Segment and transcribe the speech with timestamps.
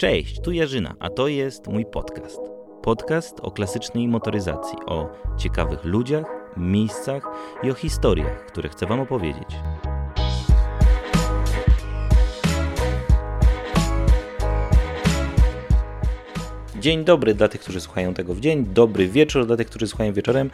[0.00, 2.40] Cześć, tu Jarzyna, a to jest mój podcast.
[2.82, 6.24] Podcast o klasycznej motoryzacji, o ciekawych ludziach,
[6.56, 7.22] miejscach
[7.62, 9.48] i o historiach, które chcę Wam opowiedzieć.
[16.80, 20.12] Dzień dobry dla tych, którzy słuchają tego w dzień, dobry wieczór dla tych, którzy słuchają
[20.12, 20.50] wieczorem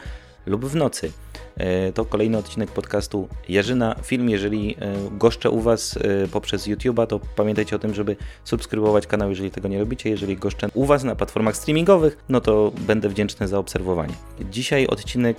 [0.46, 1.12] lub w nocy.
[1.56, 4.30] E, to kolejny odcinek podcastu Jarzyna Film.
[4.30, 9.30] Jeżeli e, goszczę u Was e, poprzez YouTube'a, to pamiętajcie o tym, żeby subskrybować kanał,
[9.30, 10.10] jeżeli tego nie robicie.
[10.10, 14.14] Jeżeli goszczę u Was na platformach streamingowych, no to będę wdzięczny za obserwowanie.
[14.50, 15.36] Dzisiaj odcinek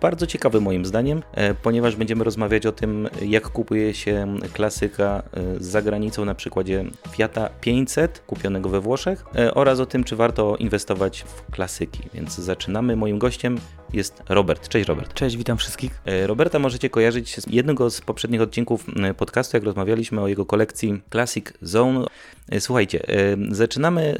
[0.00, 1.22] bardzo ciekawy moim zdaniem,
[1.62, 5.22] ponieważ będziemy rozmawiać o tym, jak kupuje się klasyka
[5.60, 9.24] za granicą na przykładzie Fiata 500 kupionego we Włoszech
[9.54, 12.02] oraz o tym, czy warto inwestować w klasyki.
[12.14, 12.96] Więc zaczynamy.
[12.96, 13.58] Moim gościem
[13.92, 14.68] jest Robert.
[14.68, 15.14] Cześć Robert.
[15.14, 16.00] Cześć, witam wszystkich.
[16.04, 21.02] E, Roberta możecie kojarzyć z jednego z poprzednich odcinków podcastu, jak rozmawialiśmy o jego kolekcji
[21.10, 22.06] Classic Zone.
[22.48, 24.16] E, słuchajcie, e, zaczynamy,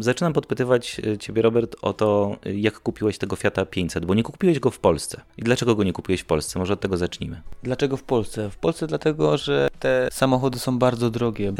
[0.00, 4.70] zaczynam podpytywać Ciebie, Robert, o to, jak kupiłeś tego Fiata 500, bo nie kupiłeś go
[4.70, 5.20] w Polsce.
[5.36, 6.58] I dlaczego go nie kupiłeś w Polsce?
[6.58, 7.42] Może od tego zacznijmy.
[7.62, 8.50] Dlaczego w Polsce?
[8.50, 11.52] W Polsce dlatego, że te samochody są bardzo drogie.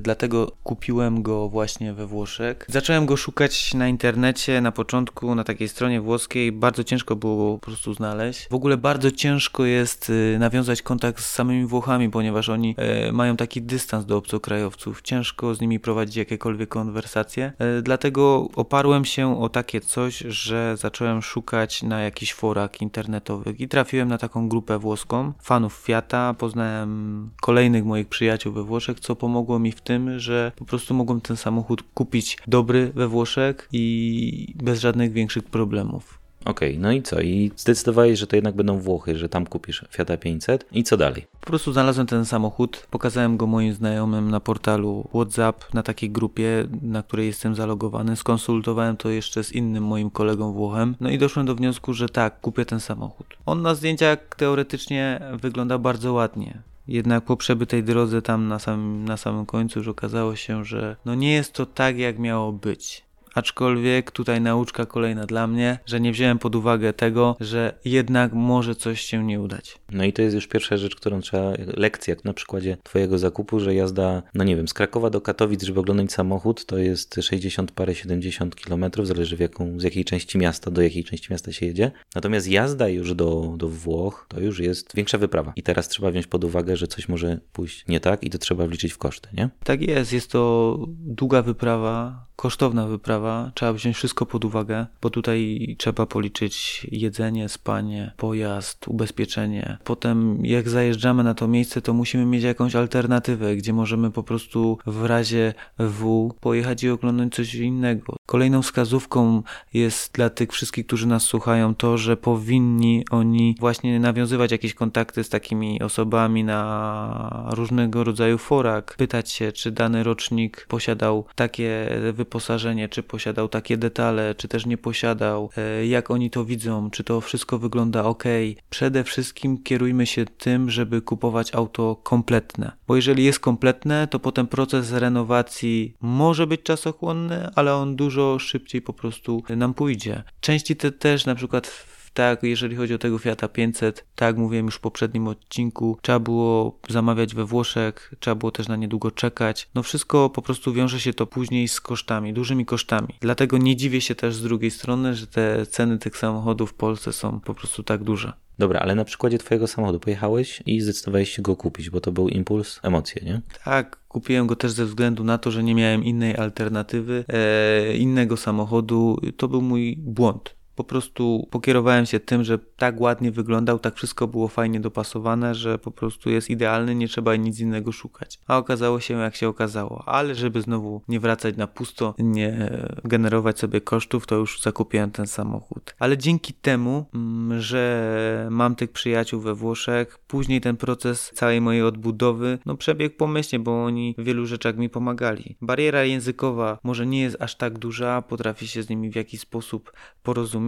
[0.00, 2.66] Dlatego kupiłem go właśnie we Włoszech.
[2.68, 6.52] Zacząłem go szukać na internecie na początku, na takiej stronie włoskiej.
[6.52, 8.48] Bardzo ciężko było po prostu znaleźć.
[8.48, 13.36] W ogóle bardzo ciężko jest y, nawiązać kontakt z samymi Włochami, ponieważ oni e, mają
[13.36, 15.02] taki dystans do obcokrajowców.
[15.02, 17.52] Ciężko z nimi prowadzić jakiekolwiek konwersacje.
[17.58, 23.68] E, dlatego oparłem się o takie coś, że zacząłem szukać na jakichś forach internetowych i
[23.68, 26.34] trafiłem na taką grupę włoską, fanów Fiata.
[26.34, 31.20] Poznałem kolejnych moich przyjaciół we Włoszech, co pomogło mi w tym, że po prostu mogłem
[31.20, 36.17] ten samochód kupić dobry we Włoszech i bez żadnych większych problemów.
[36.44, 37.20] Okej, okay, no i co?
[37.20, 41.26] I zdecydowałeś, że to jednak będą Włochy, że tam kupisz Fiata 500 i co dalej?
[41.40, 46.66] Po prostu znalazłem ten samochód, pokazałem go moim znajomym na portalu WhatsApp, na takiej grupie,
[46.82, 48.16] na której jestem zalogowany.
[48.16, 52.40] Skonsultowałem to jeszcze z innym moim kolegą Włochem, no i doszłem do wniosku, że tak,
[52.40, 53.26] kupię ten samochód.
[53.46, 56.62] On na zdjęciach teoretycznie wygląda bardzo ładnie.
[56.88, 61.14] Jednak po przebytej drodze tam na samym, na samym końcu już okazało się, że no
[61.14, 63.07] nie jest to tak, jak miało być.
[63.38, 68.74] Aczkolwiek tutaj nauczka kolejna dla mnie, że nie wziąłem pod uwagę tego, że jednak może
[68.74, 69.78] coś się nie udać.
[69.92, 73.74] No i to jest już pierwsza rzecz, którą trzeba, lekcja na przykładzie twojego zakupu, że
[73.74, 77.94] jazda, no nie wiem, z Krakowa do Katowic, żeby oglądać samochód, to jest 60 parę
[77.94, 81.90] 70 kilometrów, zależy w jaką, z jakiej części miasta, do jakiej części miasta się jedzie.
[82.14, 85.52] Natomiast jazda już do, do Włoch, to już jest większa wyprawa.
[85.56, 88.66] I teraz trzeba wziąć pod uwagę, że coś może pójść nie tak i to trzeba
[88.66, 89.48] wliczyć w koszty, nie?
[89.64, 95.38] Tak jest, jest to długa wyprawa, kosztowna wyprawa, trzeba wziąć wszystko pod uwagę, bo tutaj
[95.78, 99.78] trzeba policzyć jedzenie, spanie, pojazd, ubezpieczenie.
[99.84, 104.78] Potem jak zajeżdżamy na to miejsce, to musimy mieć jakąś alternatywę, gdzie możemy po prostu
[104.86, 108.16] w razie W pojechać i oglądać coś innego.
[108.26, 109.42] Kolejną wskazówką
[109.74, 115.24] jest dla tych wszystkich, którzy nas słuchają, to, że powinni oni właśnie nawiązywać jakieś kontakty
[115.24, 122.88] z takimi osobami na różnego rodzaju forach, pytać się, czy dany rocznik posiadał takie wyposażenie,
[122.88, 123.17] czy posiadał
[123.50, 128.04] takie detale, czy też nie posiadał, e, jak oni to widzą, czy to wszystko wygląda
[128.04, 128.24] ok.
[128.70, 134.46] Przede wszystkim kierujmy się tym, żeby kupować auto kompletne, bo jeżeli jest kompletne, to potem
[134.46, 140.22] proces renowacji może być czasochłonny, ale on dużo szybciej po prostu nam pójdzie.
[140.40, 144.74] Części te też na przykład tak, jeżeli chodzi o tego Fiata 500, tak mówiłem już
[144.74, 149.68] w poprzednim odcinku, trzeba było zamawiać we Włoszech, trzeba było też na niedługo czekać.
[149.74, 153.08] No wszystko po prostu wiąże się to później z kosztami, dużymi kosztami.
[153.20, 157.12] Dlatego nie dziwię się też z drugiej strony, że te ceny tych samochodów w Polsce
[157.12, 158.32] są po prostu tak duże.
[158.58, 162.28] Dobra, ale na przykładzie twojego samochodu pojechałeś i zdecydowałeś się go kupić, bo to był
[162.28, 163.40] impuls, emocje, nie?
[163.64, 168.36] Tak, kupiłem go też ze względu na to, że nie miałem innej alternatywy, e, innego
[168.36, 169.20] samochodu.
[169.36, 174.26] To był mój błąd po prostu pokierowałem się tym, że tak ładnie wyglądał, tak wszystko
[174.26, 178.38] było fajnie dopasowane, że po prostu jest idealny, nie trzeba nic innego szukać.
[178.46, 180.02] A okazało się jak się okazało.
[180.06, 182.70] Ale żeby znowu nie wracać na pusto, nie
[183.04, 185.94] generować sobie kosztów, to już zakupiłem ten samochód.
[185.98, 191.82] Ale dzięki temu, mm, że mam tych przyjaciół we Włoszech, później ten proces całej mojej
[191.82, 195.56] odbudowy, no przebiegł pomyślnie, bo oni w wielu rzeczach mi pomagali.
[195.60, 199.92] Bariera językowa może nie jest aż tak duża, potrafi się z nimi w jakiś sposób
[200.22, 200.67] porozumieć,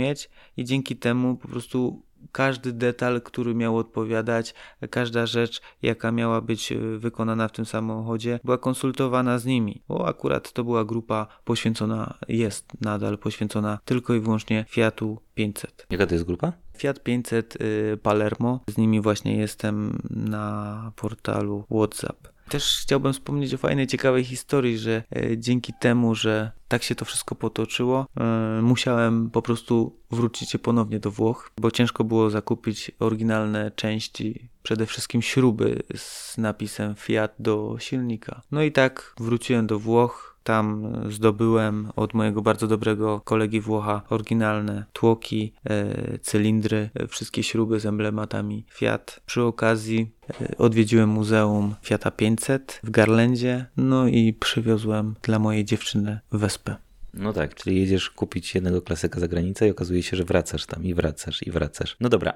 [0.56, 2.02] i dzięki temu po prostu
[2.32, 4.54] każdy detal, który miał odpowiadać,
[4.90, 10.08] każda rzecz, jaka miała być e, wykonana w tym samochodzie, była konsultowana z nimi, bo
[10.08, 15.86] akurat to była grupa poświęcona, jest nadal poświęcona tylko i wyłącznie Fiatu 500.
[15.90, 16.52] Jaka to jest grupa?
[16.80, 18.60] Fiat 500 y, Palermo.
[18.68, 22.28] Z nimi właśnie jestem na portalu WhatsApp.
[22.50, 27.04] Też chciałbym wspomnieć o fajnej, ciekawej historii, że e, dzięki temu, że tak się to
[27.04, 32.90] wszystko potoczyło, e, musiałem po prostu wrócić się ponownie do Włoch, bo ciężko było zakupić
[32.98, 38.42] oryginalne części, przede wszystkim śruby z napisem Fiat do silnika.
[38.52, 44.84] No i tak wróciłem do Włoch, tam zdobyłem od mojego bardzo dobrego kolegi Włocha oryginalne
[44.92, 49.20] tłoki, e, cylindry, e, wszystkie śruby z emblematami Fiat.
[49.26, 50.10] Przy okazji
[50.40, 56.76] e, odwiedziłem Muzeum Fiata 500 w Garlendzie, no i przywiozłem dla mojej dziewczyny wespę.
[57.14, 60.84] No tak, czyli jedziesz kupić jednego klasyka za granicę i okazuje się, że wracasz tam
[60.84, 61.96] i wracasz i wracasz.
[62.00, 62.34] No dobra,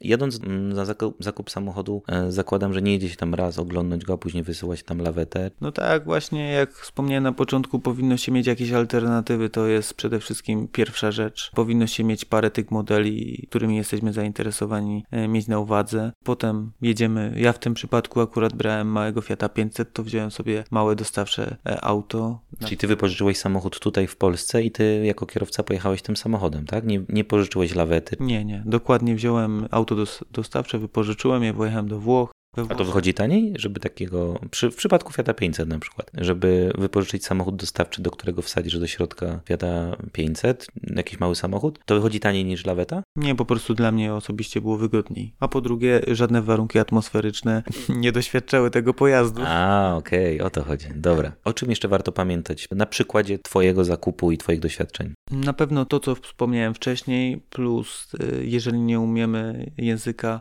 [0.00, 4.12] jadąc na zakup, zakup samochodu, um, zakładam, że nie jedzie się tam raz oglądać go,
[4.14, 5.50] a później wysyłać tam lawetę.
[5.60, 10.20] No tak, właśnie jak wspomniałem na początku, powinno się mieć jakieś alternatywy, to jest przede
[10.20, 11.50] wszystkim pierwsza rzecz.
[11.54, 16.12] Powinno się mieć parę tych modeli, którymi jesteśmy zainteresowani, e, mieć na uwadze.
[16.24, 20.96] Potem jedziemy, ja w tym przypadku akurat brałem małego Fiata 500, to wziąłem sobie małe
[20.96, 22.40] dostawcze e, auto.
[22.64, 26.86] Czyli ty wypożyczyłeś samochód tutaj w Polsce i ty jako kierowca pojechałeś tym samochodem, tak?
[26.86, 28.16] Nie, nie pożyczyłeś lawety?
[28.20, 28.62] Nie, nie.
[28.66, 29.96] Dokładnie wziąłem auto
[30.30, 35.12] dostawcze, wypożyczyłem je, pojechałem do Włoch, a to wychodzi taniej, żeby takiego, przy, w przypadku
[35.12, 40.66] Fiata 500 na przykład, żeby wypożyczyć samochód dostawczy, do którego wsadzisz do środka Fiata 500,
[40.96, 43.02] jakiś mały samochód, to wychodzi taniej niż laweta?
[43.16, 45.34] Nie, po prostu dla mnie osobiście było wygodniej.
[45.40, 49.42] A po drugie, żadne warunki atmosferyczne nie doświadczały tego pojazdu.
[49.46, 50.86] A, okej, okay, o to chodzi.
[50.94, 51.32] Dobra.
[51.44, 55.14] O czym jeszcze warto pamiętać na przykładzie Twojego zakupu i Twoich doświadczeń?
[55.30, 60.40] Na pewno to, co wspomniałem wcześniej, plus y, jeżeli nie umiemy języka,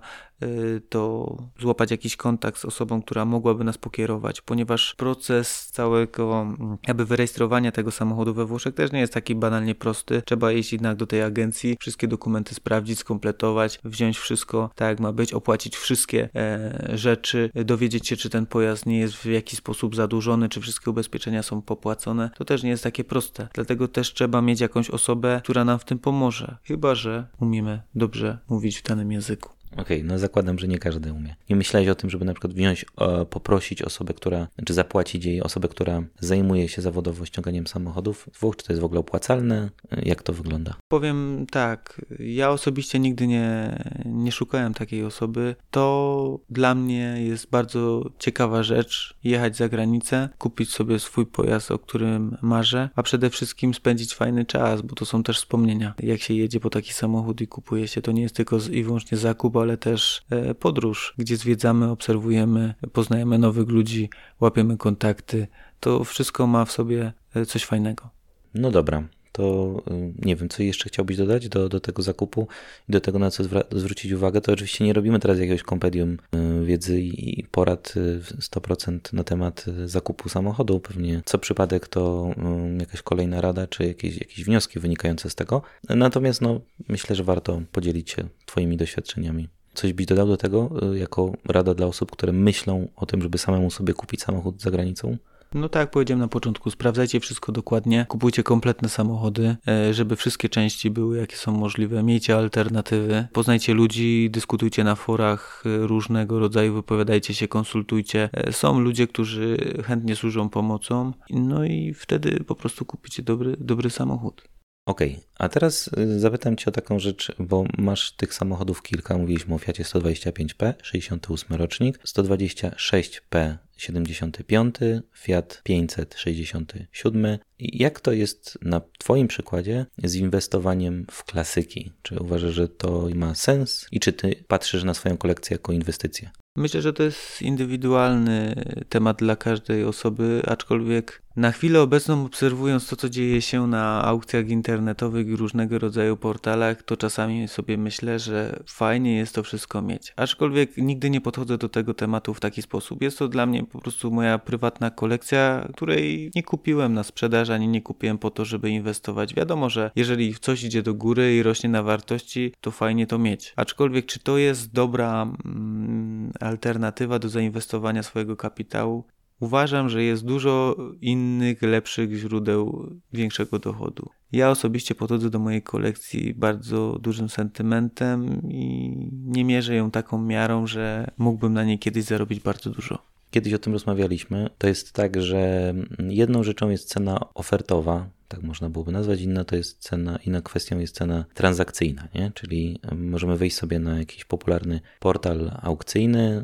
[0.89, 7.05] to złapać jakiś kontakt z osobą, która mogłaby nas pokierować, ponieważ proces całego mm, jakby
[7.05, 10.21] wyrejestrowania tego samochodu we Włoszech też nie jest taki banalnie prosty.
[10.25, 15.11] Trzeba iść jednak do tej agencji, wszystkie dokumenty sprawdzić, skompletować, wziąć wszystko tak jak ma
[15.11, 19.95] być, opłacić wszystkie e, rzeczy, dowiedzieć się, czy ten pojazd nie jest w jakiś sposób
[19.95, 22.29] zadłużony, czy wszystkie ubezpieczenia są popłacone.
[22.37, 23.47] To też nie jest takie proste.
[23.53, 26.57] Dlatego też trzeba mieć jakąś osobę, która nam w tym pomoże.
[26.63, 29.60] Chyba, że umiemy dobrze mówić w danym języku.
[29.71, 31.35] Okej, okay, no zakładam, że nie każdy umie.
[31.49, 35.41] Nie myślałeś o tym, żeby na przykład wziąć, e, poprosić osobę, która, czy zapłacić jej
[35.41, 38.55] osobę, która zajmuje się zawodowo ściąganiem samochodów z Włoch?
[38.55, 39.69] Czy to jest w ogóle opłacalne?
[39.91, 40.75] E, jak to wygląda?
[40.87, 45.55] Powiem tak, ja osobiście nigdy nie, nie szukałem takiej osoby.
[45.71, 51.79] To dla mnie jest bardzo ciekawa rzecz, jechać za granicę, kupić sobie swój pojazd, o
[51.79, 55.93] którym marzę, a przede wszystkim spędzić fajny czas, bo to są też wspomnienia.
[55.99, 59.17] Jak się jedzie po taki samochód i kupuje się, to nie jest tylko i wyłącznie
[59.17, 64.09] zakup, ale też e, podróż, gdzie zwiedzamy, obserwujemy, poznajemy nowych ludzi,
[64.39, 65.47] łapiemy kontakty.
[65.79, 68.09] To wszystko ma w sobie e, coś fajnego.
[68.53, 72.47] No dobra, to y, nie wiem, co jeszcze chciałbyś dodać do, do tego zakupu
[72.89, 74.41] i do tego, na co zwrócić uwagę.
[74.41, 77.93] To oczywiście nie robimy teraz jakiegoś kompendium y, wiedzy i porad
[78.39, 80.79] 100% y, na temat zakupu samochodu.
[80.79, 82.31] Pewnie co przypadek to
[82.79, 85.61] jakaś kolejna rada, czy jakieś, jakieś wnioski wynikające z tego.
[85.89, 89.47] Natomiast no, myślę, że warto podzielić się Twoimi doświadczeniami.
[89.73, 93.71] Coś byś dodał do tego jako rada dla osób, które myślą o tym, żeby samemu
[93.71, 95.17] sobie kupić samochód za granicą?
[95.53, 100.49] No tak jak powiedziałem na początku, sprawdzajcie wszystko dokładnie, kupujcie kompletne samochody, e, żeby wszystkie
[100.49, 106.73] części były jakie są możliwe, miejcie alternatywy, poznajcie ludzi, dyskutujcie na forach e, różnego rodzaju,
[106.73, 108.29] wypowiadajcie się, konsultujcie.
[108.33, 113.89] E, są ludzie, którzy chętnie służą pomocą, no i wtedy po prostu kupicie dobry, dobry
[113.89, 114.43] samochód.
[114.91, 115.23] Okej, okay.
[115.37, 119.17] a teraz zapytam Cię o taką rzecz, bo masz tych samochodów kilka.
[119.17, 124.75] Mówiliśmy o Fiacie 125P, 68 rocznik, 126P 75,
[125.17, 127.37] Fiat 567.
[127.59, 131.91] Jak to jest na Twoim przykładzie z inwestowaniem w klasyki?
[132.01, 136.29] Czy uważasz, że to ma sens i czy Ty patrzysz na swoją kolekcję jako inwestycję?
[136.55, 142.95] Myślę, że to jest indywidualny temat dla każdej osoby, aczkolwiek na chwilę obecną, obserwując to,
[142.95, 148.63] co dzieje się na aukcjach internetowych i różnego rodzaju portalach, to czasami sobie myślę, że
[148.67, 150.13] fajnie jest to wszystko mieć.
[150.15, 153.01] Aczkolwiek nigdy nie podchodzę do tego tematu w taki sposób.
[153.01, 157.67] Jest to dla mnie po prostu moja prywatna kolekcja, której nie kupiłem na sprzedaż, ani
[157.67, 159.35] nie kupiłem po to, żeby inwestować.
[159.35, 163.53] Wiadomo, że jeżeli coś idzie do góry i rośnie na wartości, to fajnie to mieć.
[163.55, 169.03] Aczkolwiek, czy to jest dobra mm, alternatywa do zainwestowania swojego kapitału?
[169.41, 174.09] Uważam, że jest dużo innych, lepszych źródeł większego dochodu.
[174.31, 180.67] Ja osobiście podchodzę do mojej kolekcji bardzo dużym sentymentem i nie mierzę ją taką miarą,
[180.67, 182.97] że mógłbym na niej kiedyś zarobić bardzo dużo.
[183.31, 184.49] Kiedyś o tym rozmawialiśmy.
[184.57, 185.73] To jest tak, że
[186.09, 189.21] jedną rzeczą jest cena ofertowa, tak można byłoby nazwać.
[189.21, 192.31] Inna to jest cena, inna kwestią jest cena transakcyjna, nie?
[192.35, 196.43] czyli możemy wejść sobie na jakiś popularny portal aukcyjny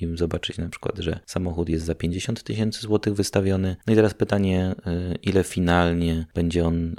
[0.00, 3.76] i zobaczyć na przykład, że samochód jest za 50 tysięcy złotych wystawiony.
[3.86, 4.74] No i teraz pytanie,
[5.22, 6.96] ile finalnie będzie on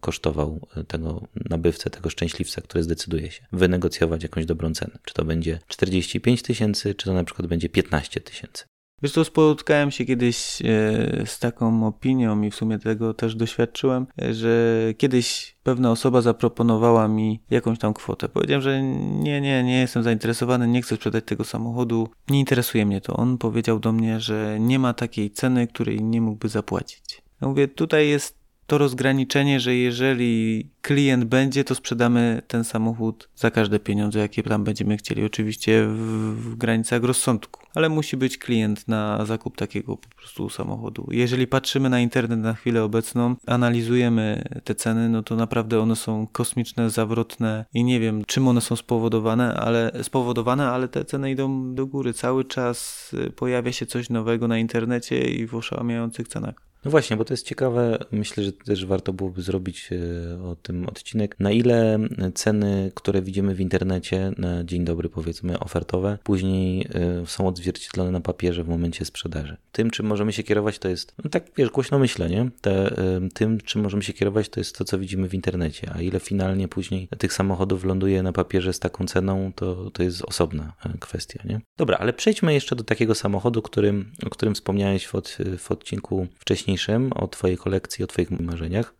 [0.00, 4.98] kosztował tego nabywcę, tego szczęśliwca, który zdecyduje się wynegocjować jakąś dobrą cenę.
[5.04, 8.64] Czy to będzie 45 tysięcy, czy to na przykład będzie 15 tysięcy.
[9.02, 14.06] Wiesz co, spotkałem się kiedyś e, z taką opinią i w sumie tego też doświadczyłem,
[14.22, 18.28] e, że kiedyś pewna osoba zaproponowała mi jakąś tam kwotę.
[18.28, 23.00] Powiedziałem, że nie, nie, nie jestem zainteresowany, nie chcę sprzedać tego samochodu, nie interesuje mnie
[23.00, 23.16] to.
[23.16, 27.22] On powiedział do mnie, że nie ma takiej ceny, której nie mógłby zapłacić.
[27.40, 28.37] Ja mówię, tutaj jest
[28.68, 34.64] to rozgraniczenie, że jeżeli klient będzie, to sprzedamy ten samochód za każde pieniądze, jakie tam
[34.64, 35.24] będziemy chcieli.
[35.24, 35.96] Oczywiście w,
[36.36, 41.08] w, granicach rozsądku, ale musi być klient na zakup takiego po prostu samochodu.
[41.10, 46.26] Jeżeli patrzymy na internet na chwilę obecną, analizujemy te ceny, no to naprawdę one są
[46.32, 51.74] kosmiczne, zawrotne i nie wiem, czym one są spowodowane, ale spowodowane, ale te ceny idą
[51.74, 52.12] do góry.
[52.12, 56.67] Cały czas pojawia się coś nowego na internecie i w oszałamiających cenach.
[56.84, 57.98] No właśnie, bo to jest ciekawe.
[58.12, 61.36] Myślę, że też warto byłoby zrobić e, o tym odcinek.
[61.38, 61.98] Na ile
[62.34, 68.20] ceny, które widzimy w internecie na dzień dobry, powiedzmy, ofertowe, później e, są odzwierciedlone na
[68.20, 69.56] papierze w momencie sprzedaży.
[69.72, 72.50] Tym, czym możemy się kierować, to jest, no tak wiesz, głośno myślę, nie?
[72.60, 72.94] Te,
[73.34, 75.90] tym, czym możemy się kierować, to jest to, co widzimy w internecie.
[75.94, 80.22] A ile finalnie później tych samochodów ląduje na papierze z taką ceną, to, to jest
[80.22, 81.60] osobna e, kwestia, nie?
[81.76, 86.26] Dobra, ale przejdźmy jeszcze do takiego samochodu, którym, o którym wspomniałeś w, od, w odcinku
[86.38, 86.67] wcześniej
[87.14, 88.94] o Twojej kolekcji, o Twoich marzeniach,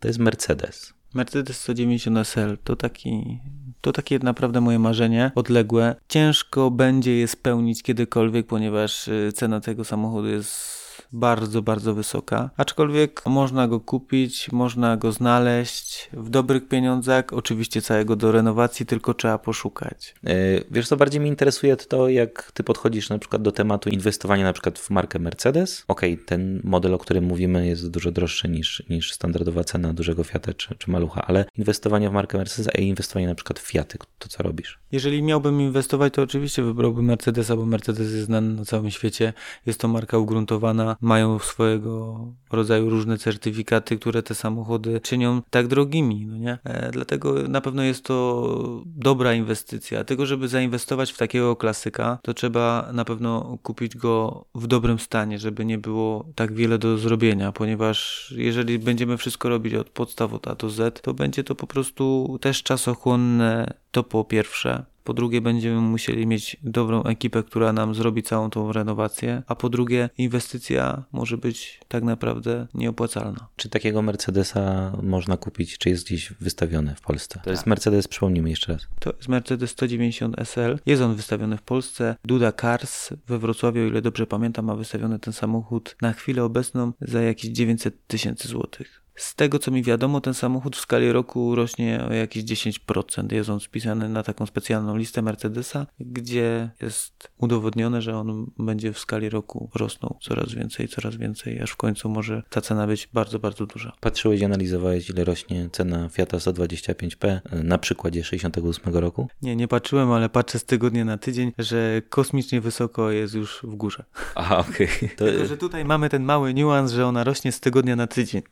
[0.00, 0.94] to jest Mercedes.
[1.14, 3.40] Mercedes 190 SL to taki
[3.80, 5.96] to takie naprawdę moje marzenie odległe.
[6.08, 12.50] Ciężko będzie je spełnić kiedykolwiek, ponieważ y, cena tego samochodu jest bardzo, bardzo wysoka.
[12.56, 19.14] Aczkolwiek można go kupić, można go znaleźć w dobrych pieniądzach, oczywiście całego do renowacji, tylko
[19.14, 20.14] trzeba poszukać.
[20.26, 20.34] E,
[20.70, 24.52] wiesz co, bardziej mnie interesuje to, jak ty podchodzisz na przykład do tematu inwestowania na
[24.52, 25.84] przykład w markę Mercedes.
[25.88, 30.24] Okej, okay, ten model, o którym mówimy jest dużo droższy niż, niż standardowa cena dużego
[30.24, 33.98] Fiata czy, czy Malucha, ale inwestowanie w markę Mercedes, a inwestowanie na przykład w Fiaty,
[34.18, 34.78] to co robisz?
[34.92, 39.32] Jeżeli miałbym inwestować, to oczywiście wybrałbym Mercedesa, bo Mercedes jest znany na całym świecie.
[39.66, 46.26] Jest to marka ugruntowana, mają swojego rodzaju różne certyfikaty, które te samochody czynią tak drogimi,
[46.26, 46.58] no nie?
[46.64, 50.04] E, dlatego na pewno jest to dobra inwestycja.
[50.04, 55.38] Tylko, żeby zainwestować w takiego klasyka, to trzeba na pewno kupić go w dobrym stanie,
[55.38, 60.48] żeby nie było tak wiele do zrobienia, ponieważ jeżeli będziemy wszystko robić od podstaw od
[60.48, 64.84] A do Z, to będzie to po prostu też czasochłonne, to po pierwsze.
[65.04, 69.42] Po drugie, będziemy musieli mieć dobrą ekipę, która nam zrobi całą tą renowację.
[69.46, 73.48] A po drugie, inwestycja może być tak naprawdę nieopłacalna.
[73.56, 77.34] Czy takiego Mercedesa można kupić, czy jest gdzieś wystawiony w Polsce?
[77.34, 77.50] To tak.
[77.50, 78.86] jest Mercedes, przypomnijmy jeszcze raz.
[79.00, 80.78] To jest Mercedes 190 SL.
[80.86, 82.16] Jest on wystawiony w Polsce.
[82.24, 86.92] Duda Cars we Wrocławiu, o ile dobrze pamiętam, ma wystawiony ten samochód na chwilę obecną
[87.00, 89.03] za jakieś 900 tysięcy złotych.
[89.16, 93.32] Z tego co mi wiadomo, ten samochód w skali roku rośnie o jakieś 10%.
[93.32, 98.98] Jest on spisany na taką specjalną listę Mercedesa, gdzie jest udowodnione, że on będzie w
[98.98, 103.38] skali roku rosnął coraz więcej, coraz więcej, aż w końcu może ta cena być bardzo,
[103.38, 103.92] bardzo duża.
[104.00, 109.28] Patrzyłeś i analizowałeś, ile rośnie cena Fiata 125P na przykładzie 68 roku?
[109.42, 113.74] Nie, nie patrzyłem, ale patrzę z tygodnia na tydzień, że kosmicznie wysoko jest już w
[113.74, 114.04] górze.
[114.34, 114.86] Aha, okej.
[114.86, 115.08] Okay.
[115.16, 115.24] To...
[115.24, 118.42] Tylko, że tutaj mamy ten mały niuans, że ona rośnie z tygodnia na tydzień.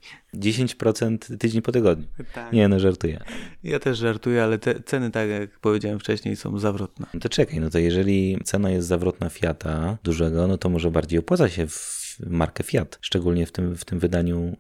[0.52, 2.06] 10% tydzień po tygodniu.
[2.35, 2.52] Tak.
[2.52, 3.21] Nie, no żartuję.
[3.62, 7.06] Ja też żartuję, ale te ceny, tak jak powiedziałem wcześniej, są zawrotne.
[7.14, 11.18] No to czekaj, no to jeżeli cena jest zawrotna Fiata dużego, no to może bardziej
[11.18, 14.56] opłaca się w markę Fiat, szczególnie w tym, w tym wydaniu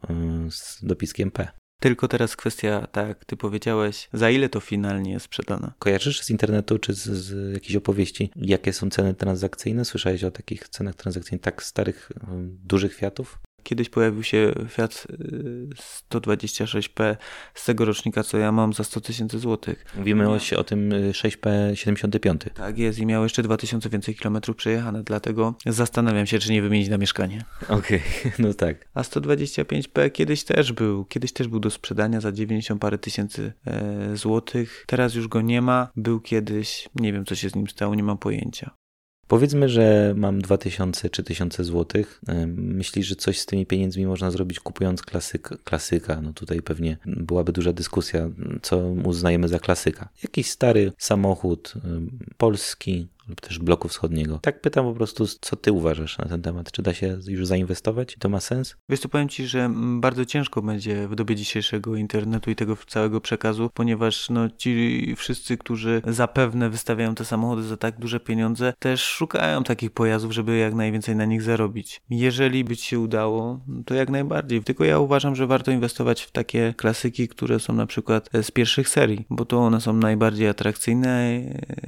[0.46, 1.48] y, z dopiskiem P.
[1.80, 5.72] Tylko teraz kwestia, tak jak ty powiedziałeś, za ile to finalnie jest sprzedane?
[5.78, 9.84] Kojarzysz z internetu czy z, z jakiejś opowieści, jakie są ceny transakcyjne?
[9.84, 12.14] Słyszałeś o takich cenach transakcyjnych tak starych, y,
[12.64, 13.38] dużych Fiatów?
[13.62, 15.06] Kiedyś pojawił się Fiat
[16.10, 17.16] 126P y,
[17.54, 19.84] z tego rocznika, co ja mam, za 100 tysięcy złotych.
[19.96, 22.46] Mówimy o, o tym 6P75.
[22.46, 26.62] Y, tak jest i miał jeszcze 2000 więcej kilometrów przejechane, dlatego zastanawiam się, czy nie
[26.62, 27.44] wymienić na mieszkanie.
[27.68, 28.88] Okej, okay, no tak.
[28.94, 34.16] A 125P kiedyś też był, kiedyś też był do sprzedania za 90 parę tysięcy e,
[34.16, 34.84] złotych.
[34.86, 35.88] Teraz już go nie ma.
[35.96, 38.81] Był kiedyś, nie wiem co się z nim stało, nie mam pojęcia.
[39.32, 42.20] Powiedzmy, że mam 2000 czy 1000 złotych.
[42.56, 46.20] Myślisz, że coś z tymi pieniędzmi można zrobić kupując klasyk, klasyka?
[46.20, 48.30] No tutaj pewnie byłaby duża dyskusja,
[48.62, 50.08] co uznajemy za klasyka.
[50.22, 51.74] Jakiś stary samochód
[52.36, 54.38] polski, lub też bloku wschodniego.
[54.42, 56.72] Tak pytam po prostu, co ty uważasz na ten temat?
[56.72, 58.16] Czy da się już zainwestować?
[58.18, 58.76] To ma sens?
[58.88, 63.70] Wiesz, powiem ci, że bardzo ciężko będzie w dobie dzisiejszego internetu i tego całego przekazu,
[63.74, 69.64] ponieważ no, ci wszyscy, którzy zapewne wystawiają te samochody za tak duże pieniądze, też szukają
[69.64, 72.02] takich pojazdów, żeby jak najwięcej na nich zarobić.
[72.10, 74.64] Jeżeli by ci się udało, to jak najbardziej.
[74.64, 78.88] Tylko ja uważam, że warto inwestować w takie klasyki, które są na przykład z pierwszych
[78.88, 81.40] serii, bo to one są najbardziej atrakcyjne,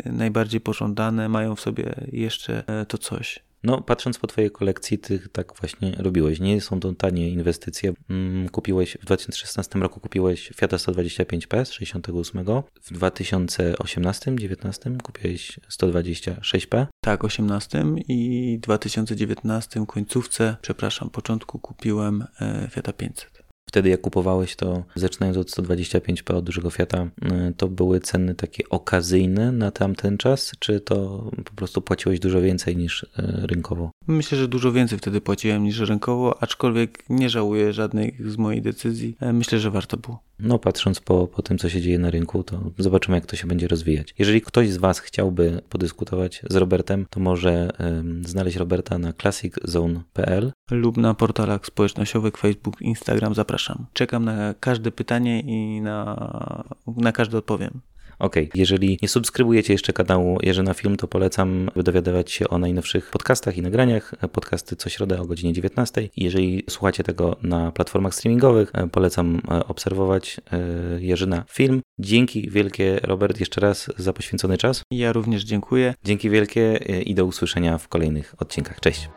[0.04, 3.40] najbardziej pożądane, mają w sobie jeszcze e, to coś.
[3.64, 6.40] No, patrząc po Twojej kolekcji, Ty tak właśnie robiłeś.
[6.40, 7.92] Nie są to tanie inwestycje.
[8.10, 12.44] Mm, kupiłeś w 2016 roku kupiłeś Fiata 125P z 68.
[12.82, 16.86] W 2018-2019 kupiłeś 126P.
[17.00, 23.43] Tak, 18 i 2019 końcówce, przepraszam, początku kupiłem e, Fiata 500.
[23.74, 28.68] Wtedy jak kupowałeś to, zaczynając od 125P od dużego Fiata, y, to były ceny takie
[28.68, 33.90] okazyjne na tamten czas, czy to po prostu płaciłeś dużo więcej niż y, rynkowo?
[34.06, 39.16] Myślę, że dużo więcej wtedy płaciłem niż rynkowo, aczkolwiek nie żałuję żadnej z moich decyzji.
[39.20, 40.18] E, myślę, że warto było.
[40.38, 43.46] No, patrząc po, po tym, co się dzieje na rynku, to zobaczymy, jak to się
[43.46, 44.14] będzie rozwijać.
[44.18, 50.52] Jeżeli ktoś z Was chciałby podyskutować z Robertem, to może um, znaleźć Roberta na classiczone.pl
[50.70, 53.34] lub na portalach społecznościowych Facebook, Instagram.
[53.34, 53.86] Zapraszam.
[53.92, 57.80] Czekam na każde pytanie i na, na każde odpowiem.
[58.18, 63.10] Ok, jeżeli nie subskrybujecie jeszcze kanału Jerzy na Film, to polecam dowiadywać się o najnowszych
[63.10, 64.14] podcastach i nagraniach.
[64.32, 66.08] Podcasty co środę o godzinie 19.
[66.16, 70.58] Jeżeli słuchacie tego na platformach streamingowych, polecam e, obserwować e,
[71.00, 71.80] Jerzy na Film.
[71.98, 74.82] Dzięki wielkie, Robert, jeszcze raz za poświęcony czas.
[74.90, 75.94] Ja również dziękuję.
[76.04, 78.80] Dzięki wielkie e, i do usłyszenia w kolejnych odcinkach.
[78.80, 79.08] Cześć.